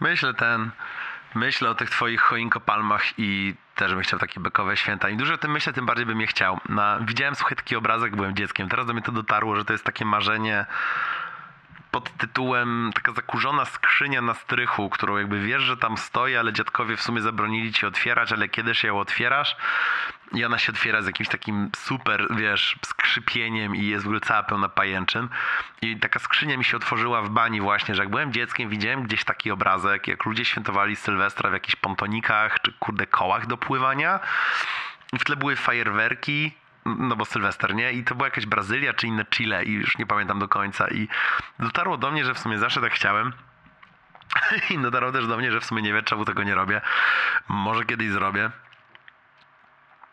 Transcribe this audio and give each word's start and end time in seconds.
Myślę 0.00 0.34
ten, 0.34 0.70
myślę 1.34 1.70
o 1.70 1.74
tych 1.74 1.90
twoich 1.90 2.20
choinkopalmach 2.20 3.02
i 3.18 3.54
też 3.74 3.94
bym 3.94 4.02
chciał 4.02 4.18
takie 4.18 4.40
bekowe 4.40 4.76
święta. 4.76 5.08
Im 5.08 5.16
dłużej 5.16 5.34
o 5.34 5.38
tym 5.38 5.50
myślę, 5.50 5.72
tym 5.72 5.86
bardziej 5.86 6.06
bym 6.06 6.20
je 6.20 6.26
chciał. 6.26 6.60
Na, 6.68 6.98
widziałem, 7.00 7.34
słuchaj, 7.34 7.56
taki 7.56 7.76
obrazek, 7.76 8.16
byłem 8.16 8.36
dzieckiem. 8.36 8.68
Teraz 8.68 8.86
do 8.86 8.92
mnie 8.92 9.02
to 9.02 9.12
dotarło, 9.12 9.56
że 9.56 9.64
to 9.64 9.72
jest 9.72 9.84
takie 9.84 10.04
marzenie 10.04 10.66
pod 11.90 12.16
tytułem 12.16 12.90
taka 12.94 13.12
zakurzona 13.12 13.64
skrzynia 13.64 14.22
na 14.22 14.34
strychu, 14.34 14.90
którą 14.90 15.16
jakby 15.16 15.40
wiesz, 15.40 15.62
że 15.62 15.76
tam 15.76 15.96
stoi, 15.96 16.36
ale 16.36 16.52
dziadkowie 16.52 16.96
w 16.96 17.02
sumie 17.02 17.20
zabronili 17.20 17.72
ci 17.72 17.86
otwierać, 17.86 18.32
ale 18.32 18.48
kiedyś 18.48 18.84
ją 18.84 19.00
otwierasz 19.00 19.56
i 20.32 20.44
ona 20.44 20.58
się 20.58 20.72
otwiera 20.72 21.02
z 21.02 21.06
jakimś 21.06 21.28
takim 21.28 21.70
super, 21.76 22.26
wiesz, 22.30 22.76
skrzypieniem 22.86 23.76
i 23.76 23.86
jest 23.86 24.04
w 24.04 24.06
ogóle 24.06 24.20
cała 24.20 24.42
pełna 24.42 24.68
pajęczyn. 24.68 25.28
I 25.82 25.96
taka 25.96 26.18
skrzynia 26.18 26.56
mi 26.56 26.64
się 26.64 26.76
otworzyła 26.76 27.22
w 27.22 27.30
bani 27.30 27.60
właśnie, 27.60 27.94
że 27.94 28.02
jak 28.02 28.10
byłem 28.10 28.32
dzieckiem, 28.32 28.68
widziałem 28.68 29.02
gdzieś 29.02 29.24
taki 29.24 29.50
obrazek, 29.50 30.08
jak 30.08 30.24
ludzie 30.24 30.44
świętowali 30.44 30.96
Sylwestra 30.96 31.50
w 31.50 31.52
jakichś 31.52 31.76
pontonikach, 31.76 32.60
czy 32.62 32.72
kurde 32.72 33.06
kołach 33.06 33.46
do 33.46 33.56
pływania. 33.56 34.20
I 35.12 35.18
w 35.18 35.24
tle 35.24 35.36
były 35.36 35.56
fajerwerki, 35.56 36.52
no 36.84 37.16
bo 37.16 37.24
Sylwester, 37.24 37.74
nie? 37.74 37.92
I 37.92 38.04
to 38.04 38.14
była 38.14 38.26
jakaś 38.26 38.46
Brazylia 38.46 38.92
czy 38.92 39.06
inne 39.06 39.24
Chile 39.24 39.64
i 39.64 39.72
już 39.72 39.98
nie 39.98 40.06
pamiętam 40.06 40.38
do 40.38 40.48
końca. 40.48 40.88
I 40.88 41.08
dotarło 41.58 41.96
do 41.96 42.10
mnie, 42.10 42.24
że 42.24 42.34
w 42.34 42.38
sumie 42.38 42.58
zawsze 42.58 42.80
tak 42.80 42.92
chciałem. 42.92 43.32
I 44.70 44.78
dotarło 44.78 45.12
też 45.12 45.26
do 45.26 45.36
mnie, 45.36 45.52
że 45.52 45.60
w 45.60 45.64
sumie 45.64 45.82
nie 45.82 45.92
wiem, 45.92 46.04
czemu 46.04 46.24
tego 46.24 46.42
nie 46.42 46.54
robię. 46.54 46.80
Może 47.48 47.84
kiedyś 47.84 48.10
zrobię. 48.10 48.50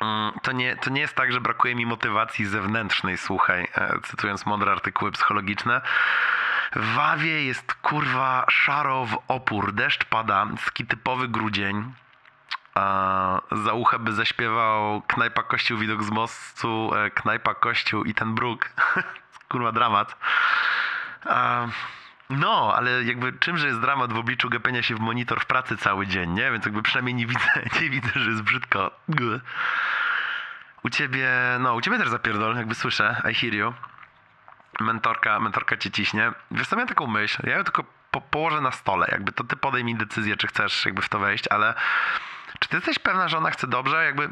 Mm, 0.00 0.32
To 0.42 0.52
nie, 0.52 0.76
to 0.76 0.90
nie 0.90 1.00
jest 1.00 1.14
tak, 1.14 1.32
że 1.32 1.40
brakuje 1.40 1.74
mi 1.74 1.86
motywacji 1.86 2.46
zewnętrznej, 2.46 3.18
słuchaj, 3.18 3.68
e, 3.74 4.00
cytując 4.02 4.46
mądre 4.46 4.72
artykuły 4.72 5.12
psychologiczne. 5.12 5.80
W 6.76 6.94
Wawie 6.94 7.44
jest 7.44 7.74
kurwa 7.74 8.46
szaro 8.50 9.04
w 9.06 9.18
opór, 9.28 9.72
deszcz 9.72 10.04
pada, 10.04 10.46
taki 10.64 10.86
typowy 10.86 11.28
grudzień. 11.28 11.92
A 12.74 13.40
za 13.64 13.72
ucha 13.72 13.98
by 13.98 14.12
zaśpiewał 14.12 15.02
Knajpa 15.02 15.42
Kościół, 15.42 15.78
widok 15.78 16.02
z 16.02 16.10
mostu, 16.10 16.90
e, 16.94 17.10
Knajpa 17.10 17.54
Kościół 17.54 18.04
i 18.04 18.14
ten 18.14 18.34
bruk. 18.34 18.70
Kurwa, 19.48 19.72
dramat. 19.72 20.16
A, 21.24 21.66
no, 22.30 22.74
ale 22.76 23.04
jakby 23.04 23.32
czymże 23.32 23.66
jest 23.66 23.80
dramat 23.80 24.12
w 24.12 24.18
obliczu 24.18 24.50
gapienia 24.50 24.82
się 24.82 24.94
w 24.94 25.00
monitor 25.00 25.40
w 25.40 25.46
pracy 25.46 25.76
cały 25.76 26.06
dzień, 26.06 26.30
nie? 26.30 26.50
Więc 26.50 26.64
jakby 26.64 26.82
przynajmniej 26.82 27.14
nie 27.14 27.26
widzę, 27.26 27.48
nie 27.80 27.90
widzę, 27.90 28.10
że 28.14 28.30
jest 28.30 28.42
brzydko. 28.42 28.90
U 30.82 30.90
ciebie, 30.90 31.28
no, 31.60 31.74
u 31.74 31.80
ciebie 31.80 31.98
też 31.98 32.08
zapierdol, 32.08 32.56
jakby 32.56 32.74
słyszę, 32.74 33.22
I 33.30 33.34
hear 33.34 33.54
you. 33.54 33.74
Mentorka, 34.80 35.40
mentorka 35.40 35.76
cię 35.76 35.90
ciśnie. 35.90 36.32
Wiesz 36.50 36.68
co, 36.68 36.76
miałem 36.76 36.88
taką 36.88 37.06
myśl, 37.06 37.42
ja 37.46 37.56
ją 37.56 37.64
tylko 37.64 37.84
po, 38.10 38.20
położę 38.20 38.60
na 38.60 38.70
stole, 38.70 39.08
jakby 39.12 39.32
to 39.32 39.44
ty 39.44 39.56
podejmij 39.56 39.94
decyzję, 39.94 40.36
czy 40.36 40.46
chcesz 40.46 40.84
jakby 40.84 41.02
w 41.02 41.08
to 41.08 41.18
wejść, 41.18 41.48
ale 41.48 41.74
ty 42.70 42.76
jesteś 42.76 42.98
pewna, 42.98 43.28
że 43.28 43.38
ona 43.38 43.50
chce 43.50 43.66
dobrze? 43.66 44.04
Jakby 44.04 44.28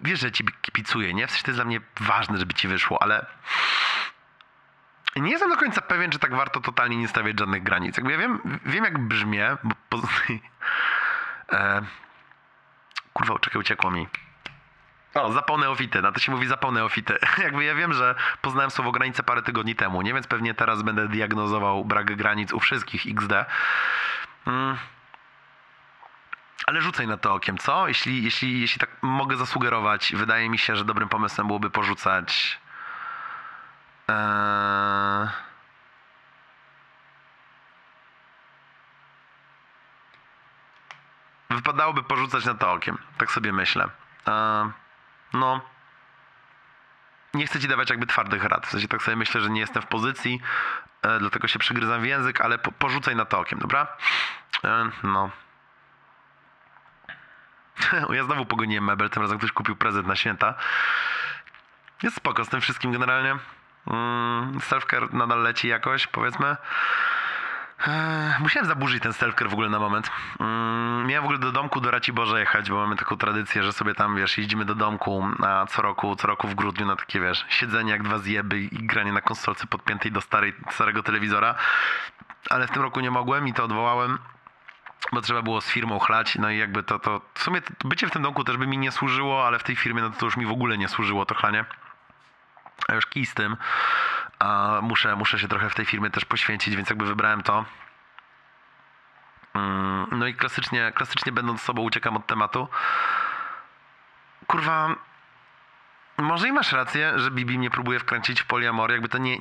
wiesz, 0.00 0.20
że 0.20 0.32
ci 0.32 0.44
kipicuje, 0.62 1.14
nie? 1.14 1.26
W 1.26 1.30
sensie 1.30 1.44
to 1.44 1.50
jest 1.50 1.58
dla 1.58 1.64
mnie 1.64 1.80
ważne, 2.00 2.38
żeby 2.38 2.54
ci 2.54 2.68
wyszło, 2.68 3.02
ale 3.02 3.26
nie 5.16 5.30
jestem 5.30 5.50
do 5.50 5.56
końca 5.56 5.80
pewien, 5.80 6.10
czy 6.10 6.18
tak 6.18 6.34
warto 6.34 6.60
totalnie 6.60 6.96
nie 6.96 7.08
stawiać 7.08 7.38
żadnych 7.38 7.62
granic. 7.62 7.96
Jakby 7.96 8.12
ja 8.12 8.18
wiem, 8.18 8.60
wiem 8.66 8.84
jak 8.84 8.98
brzmię, 8.98 9.56
bo 9.62 9.74
poza 9.88 10.08
e, 11.52 11.82
Kurwa, 13.12 13.38
czekaj, 13.38 13.60
uciekło 13.60 13.90
mi. 13.90 14.08
O, 15.14 15.32
zapał 15.32 15.58
neofity, 15.58 16.02
na 16.02 16.12
to 16.12 16.20
się 16.20 16.32
mówi 16.32 16.46
zapał 16.46 16.72
neofity. 16.72 17.18
Jakby 17.44 17.64
ja 17.64 17.74
wiem, 17.74 17.92
że 17.92 18.14
poznałem 18.42 18.70
słowo 18.70 18.92
granice 18.92 19.22
parę 19.22 19.42
tygodni 19.42 19.74
temu, 19.74 20.02
nie? 20.02 20.14
Więc 20.14 20.26
pewnie 20.26 20.54
teraz 20.54 20.82
będę 20.82 21.08
diagnozował 21.08 21.84
brak 21.84 22.16
granic 22.16 22.52
u 22.52 22.60
wszystkich 22.60 23.02
XD. 23.06 23.32
Mm. 24.46 24.76
Ale 26.66 26.82
rzucaj 26.82 27.06
na 27.06 27.16
to 27.16 27.34
okiem, 27.34 27.58
co? 27.58 27.88
Jeśli, 27.88 28.24
jeśli, 28.24 28.60
jeśli 28.60 28.80
tak 28.80 28.90
mogę 29.02 29.36
zasugerować, 29.36 30.12
wydaje 30.16 30.50
mi 30.50 30.58
się, 30.58 30.76
że 30.76 30.84
dobrym 30.84 31.08
pomysłem 31.08 31.46
byłoby 31.46 31.70
porzucać. 31.70 32.60
Eee... 34.08 35.28
Wypadałoby 41.50 42.02
porzucać 42.02 42.44
na 42.44 42.54
to 42.54 42.72
okiem. 42.72 42.98
Tak 43.18 43.30
sobie 43.30 43.52
myślę. 43.52 43.88
Eee, 44.26 44.70
no. 45.32 45.60
Nie 47.34 47.46
chcę 47.46 47.60
ci 47.60 47.68
dawać 47.68 47.90
jakby 47.90 48.06
twardych 48.06 48.44
rad. 48.44 48.66
W 48.66 48.70
sensie 48.70 48.88
tak 48.88 49.02
sobie 49.02 49.16
myślę, 49.16 49.40
że 49.40 49.50
nie 49.50 49.60
jestem 49.60 49.82
w 49.82 49.86
pozycji, 49.86 50.40
e, 51.02 51.18
dlatego 51.18 51.48
się 51.48 51.58
przygryzam 51.58 52.00
w 52.00 52.04
język, 52.04 52.40
ale 52.40 52.58
po, 52.58 52.72
porzucaj 52.72 53.16
na 53.16 53.24
to 53.24 53.38
okiem, 53.38 53.58
dobra? 53.58 53.86
E, 54.64 54.90
no. 55.02 55.30
ja 58.16 58.24
znowu 58.24 58.46
pogoniłem 58.46 58.84
mebel, 58.84 59.10
tym 59.10 59.22
razem 59.22 59.38
ktoś 59.38 59.52
kupił 59.52 59.76
prezent 59.76 60.06
na 60.06 60.16
święta. 60.16 60.54
Jest 62.02 62.16
spoko 62.16 62.44
z 62.44 62.48
tym 62.48 62.60
wszystkim 62.60 62.92
generalnie. 62.92 63.36
Mm, 63.86 64.58
self-care 64.58 65.12
nadal 65.12 65.42
leci 65.42 65.68
jakoś, 65.68 66.06
powiedzmy. 66.06 66.56
Eee, 67.86 68.40
Musiałem 68.40 68.66
zaburzyć 68.66 69.02
ten 69.02 69.12
self-care 69.12 69.48
w 69.48 69.52
ogóle 69.52 69.68
na 69.68 69.78
moment. 69.78 70.10
Mm, 70.40 71.06
Miałem 71.06 71.22
w 71.22 71.24
ogóle 71.24 71.38
do 71.38 71.52
domku 71.52 71.80
do 71.80 71.90
Raciborza 71.90 72.40
jechać, 72.40 72.70
bo 72.70 72.76
mamy 72.76 72.96
taką 72.96 73.16
tradycję, 73.16 73.62
że 73.62 73.72
sobie 73.72 73.94
tam, 73.94 74.16
wiesz, 74.16 74.38
jeździmy 74.38 74.64
do 74.64 74.74
domku, 74.74 75.26
a 75.46 75.66
co 75.66 75.82
roku, 75.82 76.16
co 76.16 76.26
roku 76.26 76.48
w 76.48 76.54
grudniu 76.54 76.86
na 76.86 76.96
takie, 76.96 77.20
wiesz, 77.20 77.46
siedzenie 77.48 77.90
jak 77.90 78.02
dwa 78.02 78.18
zjeby 78.18 78.60
i 78.60 78.86
granie 78.86 79.12
na 79.12 79.20
konsolce 79.20 79.66
podpiętej 79.66 80.12
do 80.12 80.20
starej, 80.20 80.52
starego 80.70 81.02
telewizora. 81.02 81.54
Ale 82.50 82.66
w 82.66 82.70
tym 82.70 82.82
roku 82.82 83.00
nie 83.00 83.10
mogłem 83.10 83.48
i 83.48 83.52
to 83.52 83.64
odwołałem 83.64 84.18
bo 85.12 85.20
trzeba 85.20 85.42
było 85.42 85.60
z 85.60 85.70
firmą 85.70 85.98
chlać, 85.98 86.34
no 86.34 86.50
i 86.50 86.58
jakby 86.58 86.82
to, 86.82 86.98
to 86.98 87.20
w 87.34 87.42
sumie 87.42 87.60
bycie 87.84 88.06
w 88.06 88.10
tym 88.10 88.22
domku 88.22 88.44
też 88.44 88.56
by 88.56 88.66
mi 88.66 88.78
nie 88.78 88.92
służyło, 88.92 89.46
ale 89.46 89.58
w 89.58 89.62
tej 89.62 89.76
firmie 89.76 90.02
no 90.02 90.10
to 90.10 90.24
już 90.24 90.36
mi 90.36 90.46
w 90.46 90.50
ogóle 90.50 90.78
nie 90.78 90.88
służyło 90.88 91.26
to 91.26 91.34
chlanie. 91.34 91.64
A 92.88 92.94
już 92.94 93.06
kij 93.06 93.26
z 93.26 93.34
tym, 93.34 93.56
a 94.38 94.78
muszę, 94.82 95.16
muszę 95.16 95.38
się 95.38 95.48
trochę 95.48 95.70
w 95.70 95.74
tej 95.74 95.86
firmie 95.86 96.10
też 96.10 96.24
poświęcić, 96.24 96.76
więc 96.76 96.90
jakby 96.90 97.06
wybrałem 97.06 97.42
to. 97.42 97.64
Mm, 99.54 100.06
No 100.10 100.26
i 100.26 100.34
klasycznie, 100.34 100.92
klasycznie 100.94 101.32
będąc 101.32 101.62
sobą 101.62 101.82
uciekam 101.82 102.16
od 102.16 102.26
tematu. 102.26 102.68
Kurwa, 104.46 104.96
może 106.18 106.48
i 106.48 106.52
masz 106.52 106.72
rację, 106.72 107.12
że 107.16 107.30
Bibi 107.30 107.58
mnie 107.58 107.70
próbuje 107.70 107.98
wkręcić 107.98 108.40
w 108.40 108.46
poliamor, 108.46 108.92
jakby 108.92 109.08
to 109.08 109.18
nie... 109.18 109.38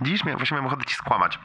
Dziś 0.00 0.24
miałem, 0.24 0.38
właśnie 0.38 0.54
miałem 0.54 0.66
ochotę 0.66 0.84
ci 0.84 0.94
skłamać. 0.94 1.38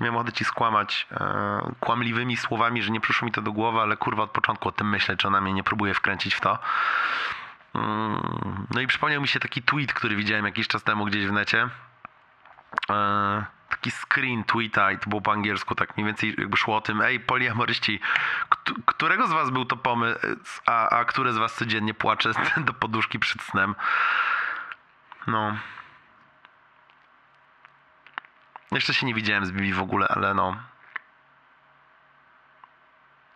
Miałem 0.00 0.14
ochotę 0.16 0.32
ci 0.32 0.44
skłamać 0.44 1.06
e, 1.12 1.72
kłamliwymi 1.80 2.36
słowami, 2.36 2.82
że 2.82 2.90
nie 2.90 3.00
przyszło 3.00 3.26
mi 3.26 3.32
to 3.32 3.42
do 3.42 3.52
głowy, 3.52 3.80
ale 3.80 3.96
kurwa 3.96 4.22
od 4.22 4.30
początku 4.30 4.68
o 4.68 4.72
tym 4.72 4.88
myślę, 4.90 5.16
czy 5.16 5.28
ona 5.28 5.40
mnie 5.40 5.52
nie 5.52 5.62
próbuje 5.64 5.94
wkręcić 5.94 6.34
w 6.34 6.40
to. 6.40 6.58
Mm, 7.74 8.66
No 8.74 8.80
i 8.80 8.86
przypomniał 8.86 9.20
mi 9.22 9.28
się 9.28 9.40
taki 9.40 9.62
tweet, 9.62 9.92
który 9.92 10.16
widziałem 10.16 10.44
jakiś 10.44 10.68
czas 10.68 10.82
temu 10.82 11.04
gdzieś 11.04 11.26
w 11.26 11.32
necie. 11.32 11.68
E, 12.90 13.44
taki 13.68 13.90
screen 13.90 14.44
tweeta 14.44 14.92
i 14.92 14.98
to 14.98 15.10
było 15.10 15.20
po 15.22 15.32
angielsku, 15.32 15.74
tak 15.74 15.96
mniej 15.96 16.06
więcej 16.06 16.34
jakby 16.38 16.56
szło 16.56 16.76
o 16.76 16.80
tym, 16.80 17.00
ej, 17.02 17.20
poliamoryści, 17.20 18.00
kt- 18.48 18.72
którego 18.86 19.26
z 19.26 19.32
was 19.32 19.50
był 19.50 19.64
to 19.64 19.76
pomysł, 19.76 20.18
a, 20.66 20.88
a 20.98 21.04
które 21.04 21.32
z 21.32 21.36
was 21.36 21.54
codziennie 21.54 21.94
płacze 21.94 22.30
do 22.66 22.72
poduszki 22.72 23.18
przed 23.18 23.42
snem? 23.42 23.74
No. 25.26 25.56
Jeszcze 28.72 28.94
się 28.94 29.06
nie 29.06 29.14
widziałem 29.14 29.46
z 29.46 29.52
Bibi 29.52 29.72
w 29.72 29.82
ogóle, 29.82 30.08
ale 30.08 30.34
no. 30.34 30.56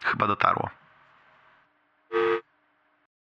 Chyba 0.04 0.26
dotarło. 0.26 0.70